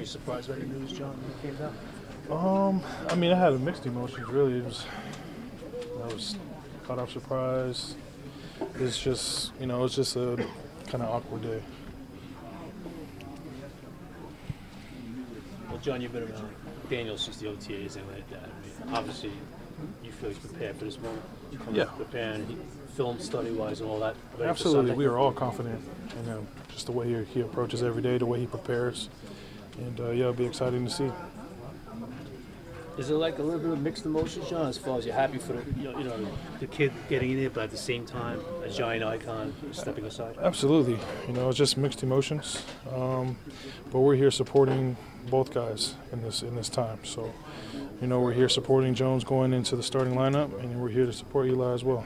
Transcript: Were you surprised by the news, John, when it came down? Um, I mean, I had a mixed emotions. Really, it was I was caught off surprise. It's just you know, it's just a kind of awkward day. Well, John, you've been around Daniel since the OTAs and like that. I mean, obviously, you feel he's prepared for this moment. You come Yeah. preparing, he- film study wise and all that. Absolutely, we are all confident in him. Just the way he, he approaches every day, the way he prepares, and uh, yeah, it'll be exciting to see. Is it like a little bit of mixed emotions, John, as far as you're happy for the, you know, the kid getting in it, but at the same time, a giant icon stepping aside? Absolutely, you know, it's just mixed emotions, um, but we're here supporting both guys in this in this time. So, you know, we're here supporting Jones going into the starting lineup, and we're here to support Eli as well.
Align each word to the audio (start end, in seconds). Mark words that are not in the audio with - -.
Were 0.00 0.04
you 0.04 0.08
surprised 0.08 0.48
by 0.48 0.54
the 0.54 0.64
news, 0.64 0.92
John, 0.92 1.10
when 1.10 1.30
it 1.30 1.42
came 1.42 1.56
down? 1.56 1.74
Um, 2.30 2.82
I 3.10 3.14
mean, 3.16 3.32
I 3.32 3.38
had 3.38 3.52
a 3.52 3.58
mixed 3.58 3.84
emotions. 3.84 4.26
Really, 4.30 4.56
it 4.60 4.64
was 4.64 4.86
I 6.02 6.06
was 6.06 6.36
caught 6.86 6.98
off 6.98 7.12
surprise. 7.12 7.96
It's 8.76 8.98
just 8.98 9.52
you 9.60 9.66
know, 9.66 9.84
it's 9.84 9.96
just 9.96 10.16
a 10.16 10.42
kind 10.86 11.04
of 11.04 11.10
awkward 11.10 11.42
day. 11.42 11.62
Well, 15.68 15.76
John, 15.82 16.00
you've 16.00 16.14
been 16.14 16.22
around 16.22 16.48
Daniel 16.88 17.18
since 17.18 17.36
the 17.36 17.48
OTAs 17.48 17.96
and 17.96 18.08
like 18.08 18.26
that. 18.30 18.44
I 18.44 18.86
mean, 18.86 18.94
obviously, 18.96 19.32
you 20.02 20.12
feel 20.12 20.30
he's 20.30 20.38
prepared 20.38 20.76
for 20.76 20.86
this 20.86 20.98
moment. 20.98 21.22
You 21.52 21.58
come 21.58 21.74
Yeah. 21.74 21.84
preparing, 21.84 22.46
he- 22.46 22.56
film 22.96 23.20
study 23.20 23.50
wise 23.50 23.82
and 23.82 23.90
all 23.90 24.00
that. 24.00 24.16
Absolutely, 24.42 24.92
we 24.92 25.04
are 25.04 25.18
all 25.18 25.32
confident 25.32 25.84
in 26.18 26.24
him. 26.24 26.46
Just 26.72 26.86
the 26.86 26.92
way 26.92 27.06
he, 27.06 27.24
he 27.34 27.40
approaches 27.42 27.82
every 27.82 28.00
day, 28.00 28.16
the 28.16 28.24
way 28.24 28.40
he 28.40 28.46
prepares, 28.46 29.10
and 29.78 30.00
uh, 30.00 30.10
yeah, 30.10 30.20
it'll 30.20 30.32
be 30.32 30.46
exciting 30.46 30.84
to 30.84 30.90
see. 30.90 31.10
Is 32.98 33.08
it 33.08 33.14
like 33.14 33.38
a 33.38 33.42
little 33.42 33.60
bit 33.60 33.70
of 33.70 33.80
mixed 33.80 34.04
emotions, 34.04 34.50
John, 34.50 34.66
as 34.66 34.76
far 34.76 34.98
as 34.98 35.06
you're 35.06 35.14
happy 35.14 35.38
for 35.38 35.54
the, 35.54 35.62
you 35.80 36.04
know, 36.04 36.28
the 36.58 36.66
kid 36.66 36.92
getting 37.08 37.30
in 37.30 37.38
it, 37.38 37.54
but 37.54 37.64
at 37.64 37.70
the 37.70 37.76
same 37.76 38.04
time, 38.04 38.40
a 38.62 38.68
giant 38.68 39.04
icon 39.04 39.54
stepping 39.72 40.04
aside? 40.04 40.36
Absolutely, 40.38 40.98
you 41.26 41.32
know, 41.32 41.48
it's 41.48 41.56
just 41.56 41.78
mixed 41.78 42.02
emotions, 42.02 42.62
um, 42.94 43.38
but 43.90 44.00
we're 44.00 44.16
here 44.16 44.30
supporting 44.30 44.98
both 45.30 45.54
guys 45.54 45.94
in 46.12 46.20
this 46.20 46.42
in 46.42 46.54
this 46.56 46.68
time. 46.68 46.98
So, 47.04 47.32
you 48.02 48.06
know, 48.06 48.20
we're 48.20 48.34
here 48.34 48.48
supporting 48.48 48.94
Jones 48.94 49.24
going 49.24 49.54
into 49.54 49.76
the 49.76 49.82
starting 49.82 50.14
lineup, 50.14 50.58
and 50.60 50.80
we're 50.82 50.88
here 50.88 51.06
to 51.06 51.12
support 51.12 51.46
Eli 51.46 51.72
as 51.72 51.84
well. 51.84 52.04